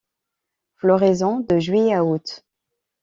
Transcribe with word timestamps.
Floraison 0.77 1.41
de 1.41 1.59
Juillet 1.59 1.93
à 1.93 2.03
août. 2.03 2.43